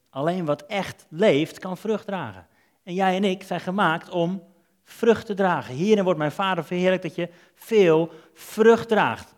[0.09, 2.47] Alleen wat echt leeft, kan vrucht dragen.
[2.83, 4.43] En jij en ik zijn gemaakt om
[4.83, 5.75] vrucht te dragen.
[5.75, 9.35] Hierin wordt mijn vader verheerlijk dat je veel vrucht draagt.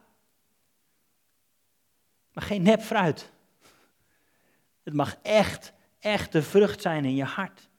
[2.34, 3.32] Maar geen nep fruit.
[4.84, 7.70] Het mag echt, echt de vrucht zijn in je hart.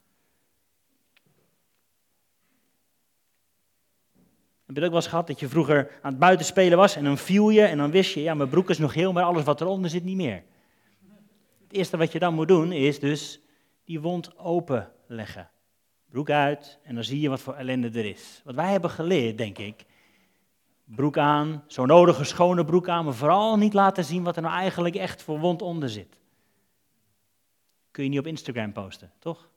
[4.66, 7.18] Heb je ook wel eens gehad dat je vroeger aan het buitenspelen was en dan
[7.18, 9.60] viel je en dan wist je, ja, mijn broek is nog heel, maar alles wat
[9.60, 10.44] eronder zit niet meer.
[11.62, 13.40] Het eerste wat je dan moet doen is dus
[13.84, 15.50] die wond openleggen.
[16.14, 18.40] Broek uit en dan zie je wat voor ellende er is.
[18.44, 19.84] Wat wij hebben geleerd, denk ik,
[20.84, 24.54] broek aan, zo nodige schone broek aan, maar vooral niet laten zien wat er nou
[24.54, 26.18] eigenlijk echt voor wond onder zit.
[27.90, 29.50] Kun je niet op Instagram posten, toch?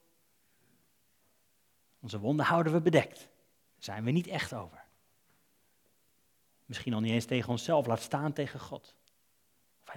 [2.00, 3.18] Onze wonden houden we bedekt.
[3.18, 3.28] Daar
[3.78, 4.84] zijn we niet echt over.
[6.66, 8.96] Misschien al niet eens tegen onszelf, laat staan tegen God.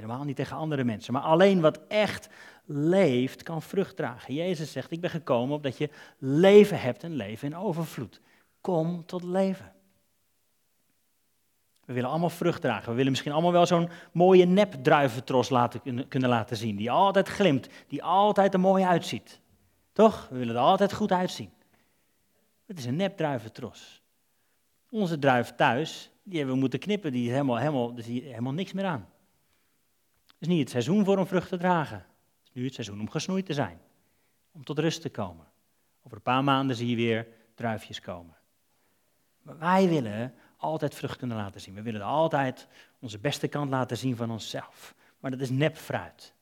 [0.01, 1.13] Helemaal niet tegen andere mensen.
[1.13, 2.29] Maar alleen wat echt
[2.65, 4.35] leeft, kan vrucht dragen.
[4.35, 8.21] Jezus zegt, ik ben gekomen opdat je leven hebt en leven in overvloed.
[8.61, 9.73] Kom tot leven.
[11.85, 12.89] We willen allemaal vrucht dragen.
[12.89, 16.77] We willen misschien allemaal wel zo'n mooie nepdruiventros laten, kunnen laten zien.
[16.77, 19.41] Die altijd glimt, die altijd er mooi uitziet.
[19.93, 20.29] Toch?
[20.31, 21.51] We willen er altijd goed uitzien.
[22.67, 24.03] Het is een nepdruiventros.
[24.91, 28.73] Onze druif thuis, die hebben we moeten knippen, die is helemaal, helemaal, is helemaal niks
[28.73, 29.09] meer aan.
[30.41, 31.97] Is niet het seizoen voor om vrucht te dragen.
[31.97, 33.81] Het is nu het seizoen om gesnoeid te zijn.
[34.53, 35.47] Om tot rust te komen.
[36.03, 38.37] Over een paar maanden zie je weer druifjes komen.
[39.43, 41.75] Maar wij willen altijd vrucht kunnen laten zien.
[41.75, 42.69] We willen altijd
[43.01, 44.95] onze beste kant laten zien van onszelf.
[45.19, 46.35] Maar dat is nep fruit.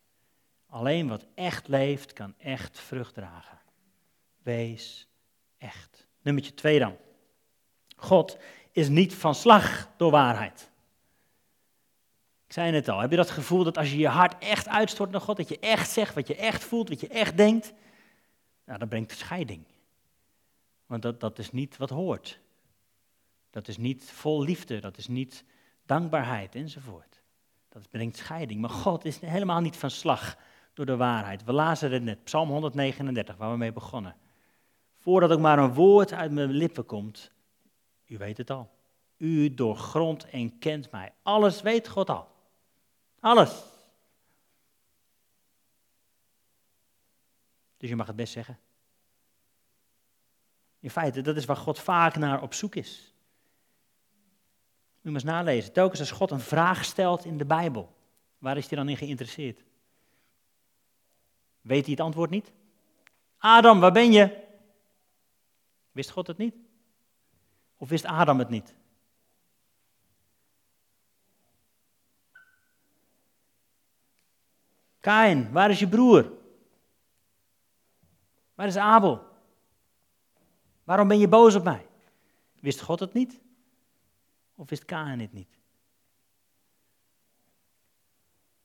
[0.67, 3.59] Alleen wat echt leeft, kan echt vrucht dragen.
[4.43, 5.09] Wees
[5.59, 6.07] echt.
[6.23, 6.97] Nummertje twee dan.
[7.97, 8.39] God
[8.73, 10.71] is niet van slag door waarheid.
[12.49, 15.11] Ik zei het al, heb je dat gevoel dat als je je hart echt uitstort
[15.11, 17.73] naar God, dat je echt zegt wat je echt voelt, wat je echt denkt,
[18.65, 19.65] nou, dat brengt scheiding.
[20.87, 22.41] Want dat, dat is niet wat hoort.
[23.51, 25.45] Dat is niet vol liefde, dat is niet
[25.87, 27.23] dankbaarheid enzovoort.
[27.69, 28.61] Dat brengt scheiding.
[28.61, 30.37] Maar God is helemaal niet van slag
[30.75, 31.45] door de waarheid.
[31.45, 34.17] We lazen het net, Psalm 139, waar we mee begonnen.
[34.97, 37.33] Voordat ook maar een woord uit mijn lippen komt,
[38.07, 38.71] u weet het al.
[39.17, 41.13] U doorgrondt en kent mij.
[41.23, 42.37] Alles weet God al.
[43.21, 43.63] Alles.
[47.77, 48.59] Dus je mag het best zeggen.
[50.81, 53.15] In feite, dat is waar God vaak naar op zoek is.
[55.03, 55.73] U eens nalezen.
[55.73, 57.97] Telkens als God een vraag stelt in de Bijbel,
[58.39, 59.65] waar is hij dan in geïnteresseerd?
[61.61, 62.53] Weet hij het antwoord niet?
[63.39, 64.47] Adam, waar ben je?
[65.93, 66.55] Wist God het niet?
[67.77, 68.75] Of wist Adam het niet?
[75.09, 76.33] Kain, waar is je broer?
[78.55, 79.27] Waar is Abel?
[80.85, 81.87] Waarom ben je boos op mij?
[82.61, 83.41] Wist God het niet?
[84.55, 85.59] Of wist Kain het niet?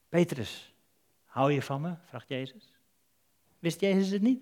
[0.09, 0.73] Petrus,
[1.25, 1.95] hou je van me?
[2.05, 2.73] vraagt Jezus.
[3.59, 4.41] Wist Jezus het niet?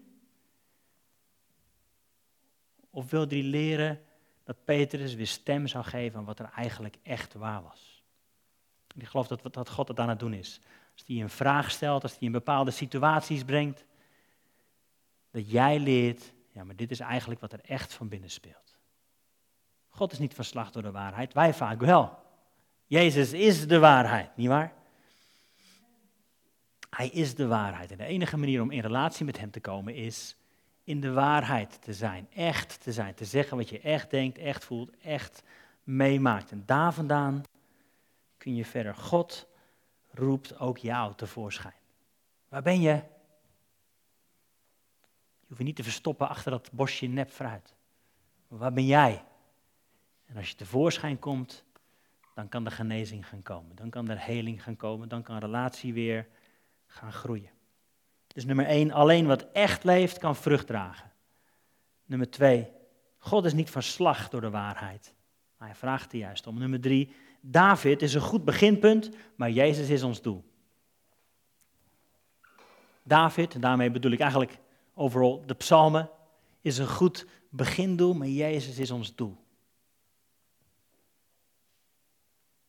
[2.90, 4.04] Of wilde hij leren
[4.44, 8.04] dat Petrus weer stem zou geven aan wat er eigenlijk echt waar was?
[8.96, 10.62] Ik geloof dat, dat God het aan het doen is.
[11.02, 13.86] Als hij een vraag stelt, als hij in bepaalde situaties brengt,
[15.32, 18.78] dat jij leert, ja, maar dit is eigenlijk wat er echt van binnen speelt.
[19.90, 22.20] God is niet verslag door de waarheid, wij vaak wel.
[22.86, 24.74] Jezus is de waarheid, nietwaar?
[26.90, 27.92] Hij is de waarheid.
[27.92, 30.36] En de enige manier om in relatie met Hem te komen is
[30.84, 34.66] in de waarheid te zijn, echt te zijn, te zeggen wat je echt denkt, echt
[34.66, 35.44] voelt, echt
[35.84, 36.52] meemaakt.
[36.52, 37.44] En daar vandaan
[38.38, 38.96] kun je verder.
[38.96, 39.50] God
[40.14, 41.74] roept ook jou tevoorschijn.
[42.48, 42.94] Waar ben je?
[45.40, 47.76] Je hoeft je niet te verstoppen achter dat bosje nep fruit.
[48.48, 49.24] waar ben jij?
[50.26, 51.64] En als je tevoorschijn komt,
[52.34, 53.76] dan kan de genezing gaan komen.
[53.76, 55.10] Dan kan er heling gaan komen.
[55.10, 56.28] Dan kan relatie weer
[56.86, 57.50] gaan groeien.
[58.28, 61.12] Dus nummer één, alleen wat echt leeft kan vrucht dragen.
[62.06, 62.72] Nummer twee,
[63.18, 65.16] God is niet van slag door de waarheid.
[65.58, 66.60] Maar hij vraagt er juist om.
[66.60, 70.44] Nummer drie, David is een goed beginpunt, maar Jezus is ons doel.
[73.04, 74.58] David, daarmee bedoel ik eigenlijk
[74.94, 76.10] overal de psalmen,
[76.62, 79.38] is een goed begindoel, maar Jezus is ons doel.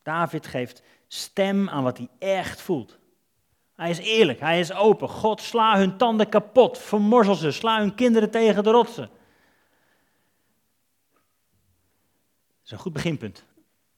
[0.02, 2.98] David geeft stem aan wat hij echt voelt.
[3.74, 5.08] Hij is eerlijk, hij is open.
[5.08, 9.10] God, sla hun tanden kapot, vermorsel ze, sla hun kinderen tegen de rotsen.
[12.62, 13.44] Dat is een goed beginpunt,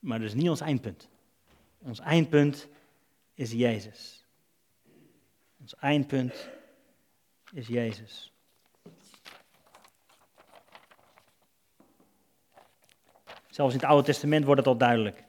[0.05, 1.09] maar dat is niet ons eindpunt.
[1.79, 2.69] Ons eindpunt
[3.35, 4.25] is Jezus.
[5.61, 6.49] Ons eindpunt
[7.53, 8.33] is Jezus.
[13.49, 15.25] Zelfs in het Oude Testament wordt het al duidelijk.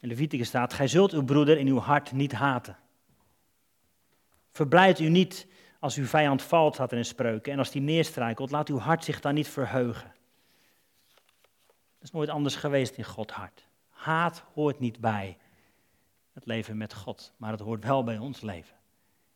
[0.00, 2.78] In Leviticus staat: Gij zult uw broeder in uw hart niet haten.
[4.50, 5.46] Verblijd u niet
[5.78, 7.52] als uw vijand valt, had er in spreuken.
[7.52, 10.14] En als die neerstrijkelt, laat uw hart zich dan niet verheugen.
[12.00, 13.66] Dat is nooit anders geweest in Gods hart.
[13.88, 15.38] Haat hoort niet bij
[16.32, 18.76] het leven met God, maar het hoort wel bij ons leven.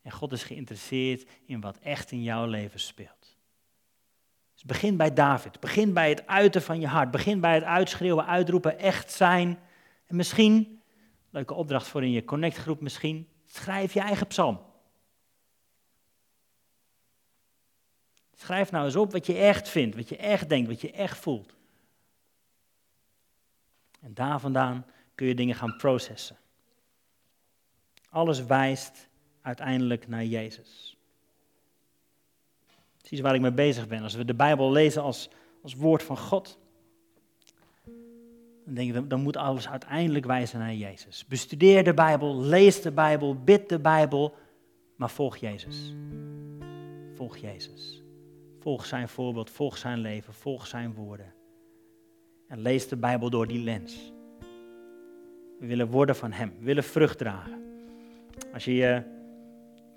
[0.03, 3.37] En God is geïnteresseerd in wat echt in jouw leven speelt.
[4.53, 5.61] Dus begin bij David.
[5.61, 7.11] Begin bij het uiten van je hart.
[7.11, 9.59] Begin bij het uitschreeuwen, uitroepen, echt zijn.
[10.07, 10.83] En misschien,
[11.31, 14.61] leuke opdracht voor in je connectgroep misschien, schrijf je eigen psalm.
[18.33, 21.19] Schrijf nou eens op wat je echt vindt, wat je echt denkt, wat je echt
[21.19, 21.57] voelt.
[24.05, 26.37] En daar vandaan kun je dingen gaan processen.
[28.11, 29.09] Alles wijst
[29.41, 30.97] uiteindelijk naar Jezus.
[32.99, 34.03] Precies waar ik mee bezig ben.
[34.03, 35.29] Als we de Bijbel lezen als,
[35.63, 36.59] als woord van God,
[38.65, 41.27] dan denk ik, dan moet alles uiteindelijk wijzen naar Jezus.
[41.27, 44.35] Bestudeer de Bijbel, lees de Bijbel, bid de Bijbel,
[44.97, 45.95] maar volg Jezus.
[47.15, 48.03] Volg Jezus.
[48.61, 51.35] Volg zijn voorbeeld, volg zijn leven, volg zijn woorden.
[52.57, 54.13] Lees de Bijbel door die lens.
[55.59, 57.63] We willen worden van Hem, we willen vrucht dragen.
[58.53, 59.03] Als je je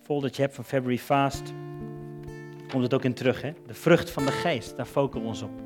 [0.02, 1.54] foldertje hebt van February Fast,
[2.70, 3.42] komt het ook in terug.
[3.42, 3.54] Hè?
[3.68, 5.62] De vrucht van de geest, daar focussen we ons op.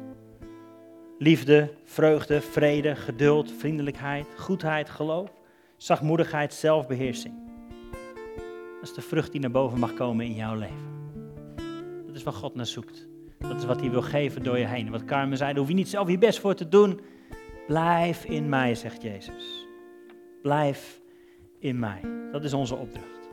[1.17, 5.31] Liefde, vreugde, vrede, geduld, vriendelijkheid, goedheid, geloof,
[5.77, 7.33] zachtmoedigheid, zelfbeheersing.
[8.79, 10.89] Dat is de vrucht die naar boven mag komen in jouw leven.
[12.05, 13.07] Dat is waar God naar zoekt.
[13.41, 14.89] Dat is wat hij wil geven door je heen.
[14.89, 16.99] Wat Carmen zei, daar hoef je niet zelf je best voor te doen.
[17.67, 19.67] Blijf in mij, zegt Jezus.
[20.41, 21.01] Blijf
[21.59, 22.01] in mij.
[22.31, 23.29] Dat is onze opdracht.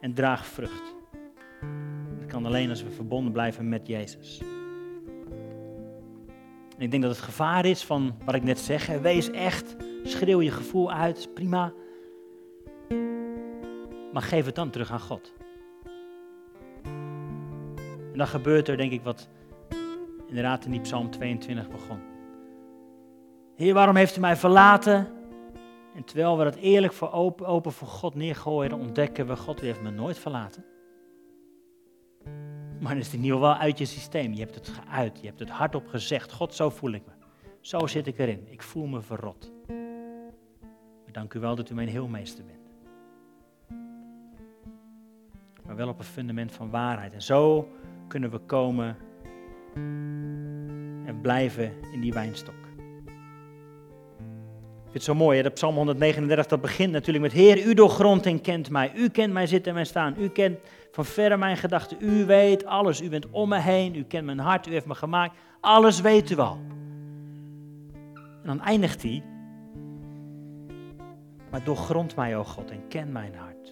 [0.00, 0.94] En draag vrucht.
[2.18, 4.40] Dat kan alleen als we verbonden blijven met Jezus.
[6.78, 8.86] Ik denk dat het gevaar is van wat ik net zeg.
[8.86, 11.72] Wees echt, schreeuw je gevoel uit, prima.
[14.12, 15.32] Maar geef het dan terug aan God.
[18.12, 19.28] En dan gebeurt er, denk ik, wat
[20.26, 22.00] inderdaad in die Psalm 22 begon.
[23.56, 25.08] Heer, waarom heeft u mij verlaten?
[25.94, 29.66] En terwijl we dat eerlijk voor open, open voor God neergooien, ontdekken we, God, u
[29.66, 30.64] heeft me nooit verlaten.
[32.80, 34.32] Maar dan is in wel uit je systeem.
[34.32, 36.32] Je hebt het geuit, je hebt het hardop gezegd.
[36.32, 37.12] God, zo voel ik me.
[37.60, 38.46] Zo zit ik erin.
[38.50, 39.52] Ik voel me verrot.
[41.02, 42.58] Maar dank u wel dat u mijn heelmeester bent.
[45.64, 47.12] Maar wel op een fundament van waarheid.
[47.12, 47.68] En zo
[48.12, 48.96] kunnen we komen
[51.06, 52.54] en blijven in die wijnstok.
[54.82, 55.42] vind het zo mooi, hè?
[55.42, 58.92] dat Psalm 139, dat begint natuurlijk met Heer, u doorgrondt en kent mij.
[58.94, 60.14] U kent mij zitten en staan.
[60.18, 60.58] U kent
[60.90, 61.96] van verre mijn gedachten.
[62.00, 63.02] U weet alles.
[63.02, 63.94] U bent om me heen.
[63.94, 64.66] U kent mijn hart.
[64.66, 65.36] U heeft me gemaakt.
[65.60, 66.58] Alles weet u al.
[68.14, 69.22] En dan eindigt hij.
[71.50, 73.71] Maar doorgrond mij, o God, en ken mijn hart.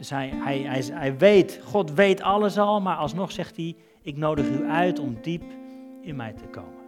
[0.00, 4.48] Dus hij, hij, hij, weet, God weet alles al, maar alsnog zegt hij, ik nodig
[4.50, 5.42] u uit om diep
[6.00, 6.84] in mij te komen.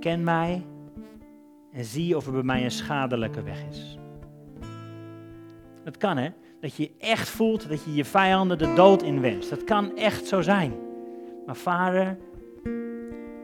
[0.00, 0.66] Ken mij
[1.72, 3.98] en zie of er bij mij een schadelijke weg is.
[5.84, 6.28] Dat kan hè,
[6.60, 9.50] dat je echt voelt dat je je vijanden de dood inwenst.
[9.50, 10.72] Dat kan echt zo zijn.
[11.46, 12.18] Maar vader,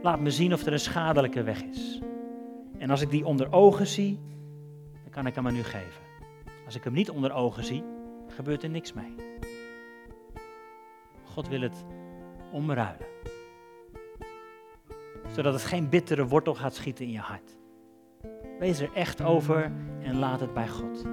[0.03, 2.01] laat me zien of er een schadelijke weg is.
[2.79, 4.18] En als ik die onder ogen zie,
[5.03, 6.03] dan kan ik hem aan u geven.
[6.64, 7.85] Als ik hem niet onder ogen zie,
[8.40, 9.14] gebeurt er niks mee.
[11.24, 11.85] God wil het
[12.53, 13.07] omruilen.
[15.35, 17.57] Zodat het geen bittere wortel gaat schieten in je hart.
[18.59, 19.72] Wees er echt over
[20.03, 21.05] en laat het bij God.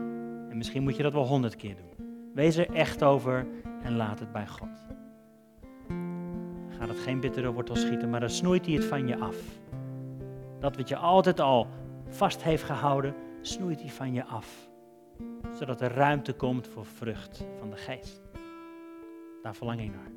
[0.49, 2.07] En misschien moet je dat wel honderd keer doen.
[2.33, 3.47] Wees er echt over
[3.83, 4.85] en laat het bij God.
[6.79, 9.37] Gaat het geen bittere wortel schieten, maar dan snoeit hij het van je af.
[10.59, 11.67] Dat wat je altijd al
[12.09, 14.66] vast heeft gehouden, snoeit hij van je af.
[15.57, 18.21] Zodat er ruimte komt voor vrucht van de geest.
[19.41, 20.11] Daar verlang ik naar.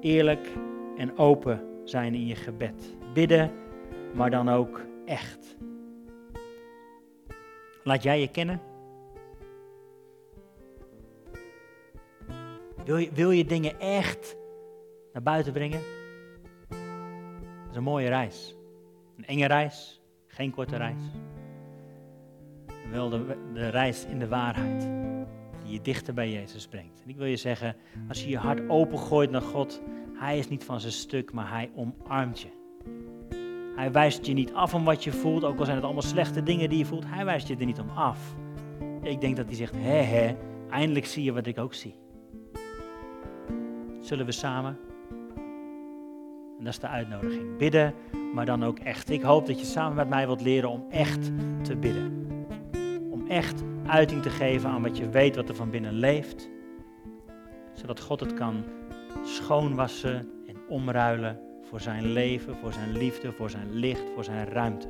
[0.00, 0.48] Eerlijk
[0.96, 2.96] en open zijn in je gebed.
[3.14, 3.50] Bidden,
[4.14, 5.56] maar dan ook echt.
[7.84, 8.60] Laat jij je kennen?
[12.84, 14.36] Wil je, wil je dingen echt
[15.12, 15.80] naar buiten brengen?
[16.68, 18.56] Dat is een mooie reis.
[19.16, 21.02] Een enge reis, geen korte reis.
[22.92, 24.88] Wel de, de reis in de waarheid,
[25.64, 27.02] die je dichter bij Jezus brengt.
[27.04, 27.76] En ik wil je zeggen,
[28.08, 29.82] als je je hart opengooit naar God,
[30.14, 32.48] Hij is niet van zijn stuk, maar Hij omarmt je.
[33.76, 36.42] Hij wijst je niet af om wat je voelt, ook al zijn het allemaal slechte
[36.42, 37.04] dingen die je voelt.
[37.06, 38.34] Hij wijst je er niet om af.
[39.02, 40.36] Ik denk dat hij zegt, hé hé,
[40.70, 41.94] eindelijk zie je wat ik ook zie.
[44.00, 44.78] Zullen we samen?
[46.58, 47.56] En dat is de uitnodiging.
[47.56, 47.94] Bidden,
[48.34, 49.10] maar dan ook echt.
[49.10, 51.30] Ik hoop dat je samen met mij wilt leren om echt
[51.62, 52.26] te bidden.
[53.32, 56.50] Echt uiting te geven aan wat je weet wat er van binnen leeft.
[57.74, 58.64] Zodat God het kan
[59.24, 64.88] schoonwassen en omruilen voor zijn leven, voor zijn liefde, voor zijn licht, voor zijn ruimte.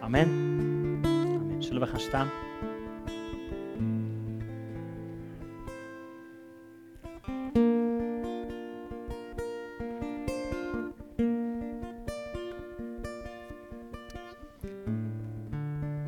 [0.00, 0.28] Amen.
[0.28, 1.62] Amen.
[1.62, 2.28] Zullen we gaan staan?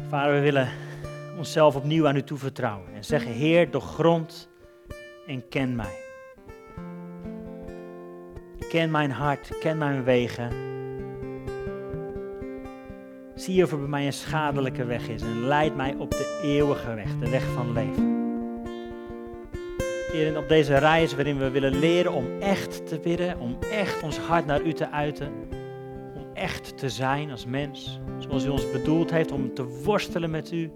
[0.09, 0.69] Vader, we willen
[1.45, 4.49] onszelf opnieuw aan u toevertrouwen en zeggen, Heer, doorgrond
[5.27, 5.97] en ken mij.
[8.69, 10.51] Ken mijn hart, ken mijn wegen.
[13.35, 16.95] Zie of er bij mij een schadelijke weg is en leid mij op de eeuwige
[16.95, 18.23] weg, de weg van leven.
[20.13, 24.19] Heer, op deze reis waarin we willen leren om echt te bidden, om echt ons
[24.19, 25.33] hart naar u te uiten,
[26.15, 30.53] om echt te zijn als mens, zoals u ons bedoeld heeft, om te worstelen met
[30.53, 30.71] u.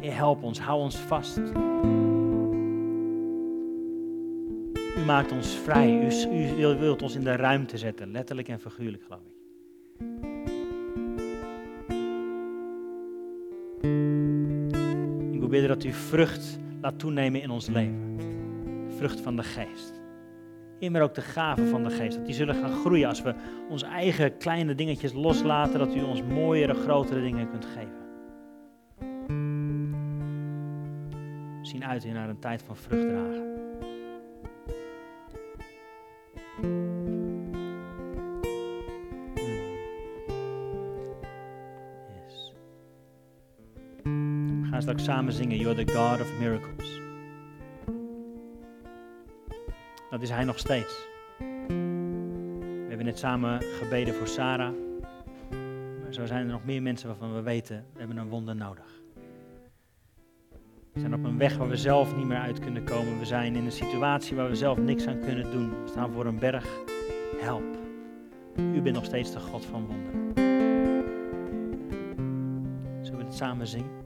[0.00, 1.38] Heer, help ons, hou ons vast.
[4.96, 6.08] U maakt ons vrij.
[6.56, 9.38] U, wilt ons in de ruimte zetten, letterlijk en figuurlijk, geloof ik.
[15.32, 18.18] Ik wil bidden dat u vrucht laat toenemen in ons leven.
[18.96, 20.00] Vrucht van de geest.
[20.78, 22.16] Immer ook de gaven van de geest.
[22.16, 23.34] Dat die zullen gaan groeien als we
[23.68, 25.78] onze eigen kleine dingetjes loslaten.
[25.78, 27.99] Dat u ons mooiere, grotere dingen kunt geven.
[31.80, 33.50] We uit naar een tijd van vrucht dragen.
[44.80, 47.00] straks samen zingen, You're the God of Miracles.
[50.10, 51.08] Dat is Hij nog steeds.
[51.38, 54.74] We hebben net samen gebeden voor Sarah.
[56.02, 58.99] Maar zo zijn er nog meer mensen waarvan we weten, we hebben een wonder nodig.
[60.92, 63.18] We zijn op een weg waar we zelf niet meer uit kunnen komen.
[63.18, 65.68] We zijn in een situatie waar we zelf niks aan kunnen doen.
[65.68, 66.66] We staan voor een berg.
[67.40, 67.78] Help.
[68.56, 70.32] U bent nog steeds de God van wonderen.
[73.02, 73.99] Zullen we het samen zingen?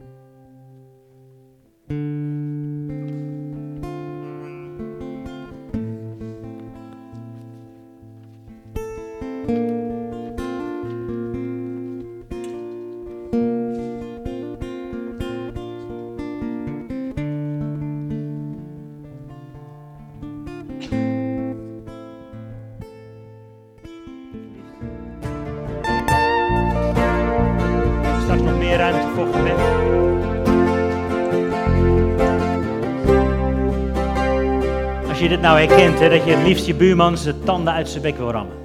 [35.24, 38.02] Je dit nou herkent, hè, dat je het liefst je buurman zijn tanden uit zijn
[38.02, 38.56] bek wil rammen.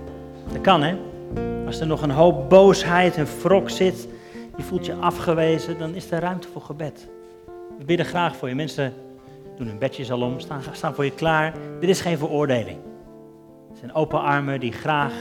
[0.54, 0.96] Dat kan, hè?
[1.66, 4.08] Als er nog een hoop boosheid en wrok zit,
[4.58, 7.08] je voelt je afgewezen, dan is er ruimte voor gebed.
[7.78, 8.56] We bidden graag voor je.
[8.56, 8.94] Mensen
[9.58, 11.54] doen hun bedjes al om, staan, staan voor je klaar.
[11.80, 12.78] Dit is geen veroordeling.
[13.70, 15.14] Het zijn open armen die graag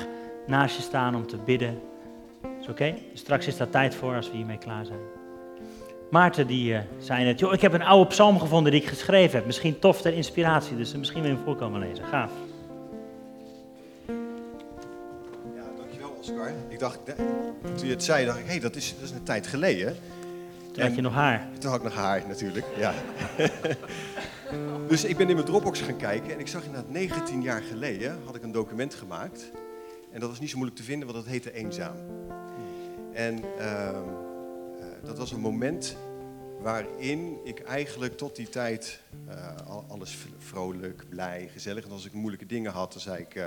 [0.46, 1.80] naast je staan om te bidden.
[2.60, 2.94] Is oké?
[3.14, 5.17] Straks is daar tijd voor als we hiermee klaar zijn.
[6.10, 9.36] Maarten die uh, zei net, joh, ik heb een oude psalm gevonden die ik geschreven
[9.36, 9.46] heb.
[9.46, 12.04] Misschien tof ter inspiratie, dus misschien wil je hem voorkomen lezen.
[12.04, 12.30] Gaaf.
[15.54, 16.52] Ja, dankjewel Oscar.
[16.68, 16.98] Ik dacht,
[17.76, 19.96] toen je het zei, dacht ik, hé, hey, dat, is, dat is een tijd geleden.
[20.72, 21.48] Toen had je nog haar.
[21.58, 22.94] Toen had ik nog haar, natuurlijk, ja.
[24.88, 28.18] dus ik ben in mijn Dropbox gaan kijken en ik zag inderdaad 19 jaar geleden
[28.24, 29.50] had ik een document gemaakt.
[30.12, 31.96] En dat was niet zo moeilijk te vinden, want dat heette Eenzaam.
[33.12, 33.90] En uh,
[35.08, 35.96] dat was een moment
[36.60, 39.56] waarin ik eigenlijk tot die tijd uh,
[39.88, 41.84] alles vrolijk, blij, gezellig.
[41.84, 43.34] En als ik moeilijke dingen had, dan zei ik...
[43.34, 43.46] Uh,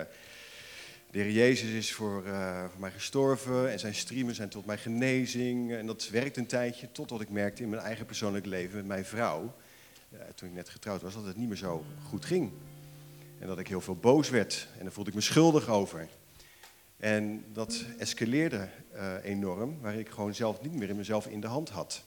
[1.12, 4.78] de Heer Jezus is voor, uh, voor, mij gestorven en zijn streamen zijn tot mijn
[4.78, 5.74] genezing.
[5.74, 9.06] En dat werkt een tijdje, totdat ik merkte in mijn eigen persoonlijk leven met mijn
[9.06, 9.54] vrouw,
[10.36, 12.52] toen ik net getrouwd was, dat het niet meer zo goed ging.
[13.40, 16.08] En dat ik heel veel boos werd en daar voelde ik me schuldig over.
[17.02, 21.48] En dat escaleerde uh, enorm, waar ik gewoon zelf niet meer in mezelf in de
[21.48, 22.04] hand had.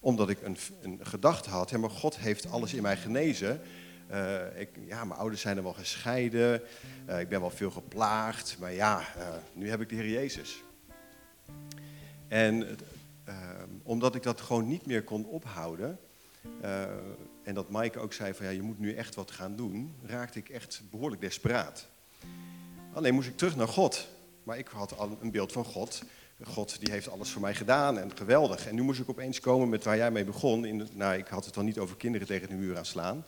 [0.00, 3.60] Omdat ik een, een gedachte had, hè, maar God heeft alles in mij genezen.
[4.10, 6.62] Uh, ik, ja, mijn ouders zijn er wel gescheiden,
[7.08, 9.04] uh, ik ben wel veel geplaagd, maar ja,
[9.52, 10.62] nu heb ik de Heer Jezus.
[12.28, 12.78] En
[13.82, 15.98] omdat ik dat gewoon niet meer kon ophouden,
[17.42, 20.38] en dat Mike ook zei van ja, je moet nu echt wat gaan doen, raakte
[20.38, 21.86] ik echt behoorlijk desperaat.
[22.92, 24.08] Alleen moest ik terug naar God.
[24.42, 26.02] Maar ik had al een beeld van God.
[26.42, 28.66] God die heeft alles voor mij gedaan en geweldig.
[28.66, 30.64] En nu moest ik opeens komen met waar jij mee begon.
[30.64, 33.26] In nou, ik had het dan niet over kinderen tegen de muur aan slaan.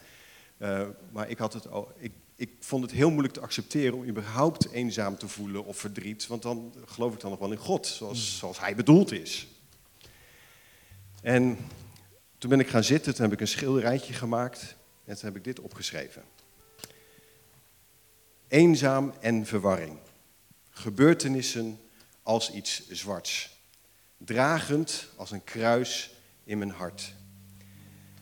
[0.58, 1.66] Uh, maar ik, had het,
[1.98, 6.26] ik, ik vond het heel moeilijk te accepteren om überhaupt eenzaam te voelen of verdriet.
[6.26, 8.38] Want dan geloof ik dan nog wel in God, zoals, hmm.
[8.38, 9.48] zoals hij bedoeld is.
[11.22, 11.58] En
[12.38, 14.76] toen ben ik gaan zitten, toen heb ik een schilderijtje gemaakt.
[15.04, 16.22] En toen heb ik dit opgeschreven.
[18.48, 19.98] Eenzaam en verwarring.
[20.76, 21.78] Gebeurtenissen
[22.22, 23.58] als iets zwarts.
[24.16, 26.14] Dragend als een kruis
[26.44, 27.14] in mijn hart.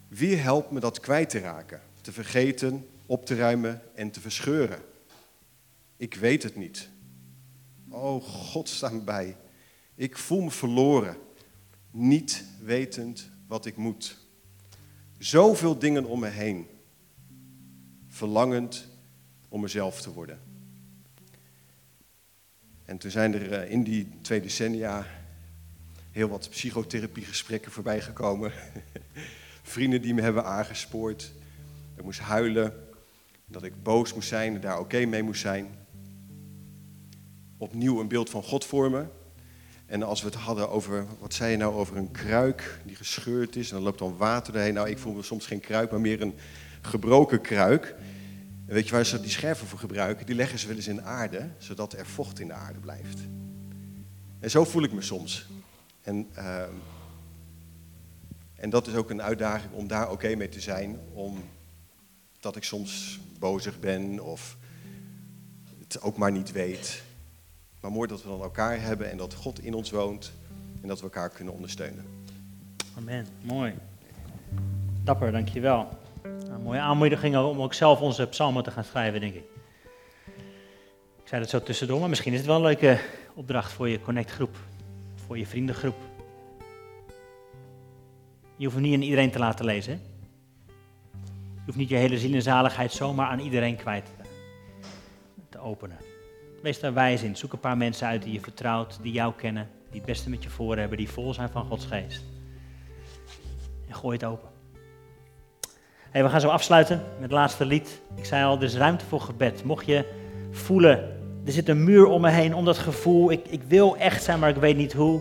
[0.09, 4.83] Wie helpt me dat kwijt te raken, te vergeten, op te ruimen en te verscheuren?
[5.97, 6.89] Ik weet het niet.
[7.89, 9.37] Oh, God sta me bij.
[9.95, 11.17] Ik voel me verloren,
[11.91, 14.17] niet wetend wat ik moet.
[15.19, 16.67] Zoveel dingen om me heen,
[18.09, 18.89] verlangend
[19.49, 20.52] om mezelf te worden.
[22.85, 25.07] En toen zijn er eh, in die twee decennia
[26.11, 28.53] heel wat psychotherapiegesprekken voorbij gekomen.
[29.63, 31.33] Vrienden die me hebben aangespoord.
[31.97, 32.75] Ik moest huilen,
[33.47, 35.67] dat ik boos moest zijn en daar oké mee moest zijn.
[37.57, 39.11] Opnieuw een beeld van God vormen.
[39.87, 43.57] En als we het hadden over, wat zei je nou over een kruik die gescheurd
[43.57, 44.75] is en dan loopt dan water erheen.
[44.75, 46.35] Nou, ik voel me soms geen kruik, maar meer een
[46.81, 47.95] gebroken kruik.
[48.73, 50.27] Weet je waar ze die scherven voor gebruiken?
[50.27, 53.21] Die leggen ze wel eens in aarde, zodat er vocht in de aarde blijft.
[54.41, 55.47] En zo voel ik me soms.
[56.03, 56.63] En, uh,
[58.55, 63.21] en dat is ook een uitdaging om daar oké mee te zijn, omdat ik soms
[63.39, 64.57] bozig ben of
[65.79, 67.03] het ook maar niet weet.
[67.81, 70.33] Maar mooi dat we dan elkaar hebben en dat God in ons woont
[70.83, 72.05] en dat we elkaar kunnen ondersteunen.
[72.97, 73.75] Amen, mooi.
[75.05, 76.01] Dapper, dankjewel.
[76.53, 79.45] Een mooie aanmoediging om ook zelf onze psalmen te gaan schrijven, denk ik.
[81.23, 82.99] Ik zei dat zo tussendoor, maar misschien is het wel een leuke
[83.35, 84.57] opdracht voor je connectgroep,
[85.27, 85.97] voor je vriendengroep.
[88.57, 90.01] Je hoeft niet aan iedereen te laten lezen.
[91.55, 94.29] Je hoeft niet je hele ziel en zaligheid zomaar aan iedereen kwijt te,
[95.49, 95.99] te openen.
[96.63, 97.37] Wees daar wijs in.
[97.37, 100.43] Zoek een paar mensen uit die je vertrouwt, die jou kennen, die het beste met
[100.43, 102.25] je voor hebben, die vol zijn van Gods geest.
[103.89, 104.52] En gooi het open.
[106.13, 108.01] We gaan zo afsluiten met het laatste lied.
[108.15, 109.65] Ik zei al, er is ruimte voor gebed.
[109.65, 110.05] Mocht je
[110.51, 110.99] voelen,
[111.45, 114.39] er zit een muur om me heen, om dat gevoel, ik, ik wil echt zijn,
[114.39, 115.21] maar ik weet niet hoe.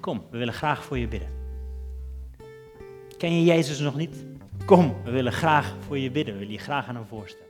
[0.00, 1.28] Kom, we willen graag voor je bidden.
[3.18, 4.24] Ken je Jezus nog niet?
[4.64, 6.34] Kom, we willen graag voor je bidden.
[6.34, 7.43] We willen je graag aan hem voorstellen.